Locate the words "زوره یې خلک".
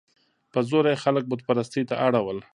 0.69-1.23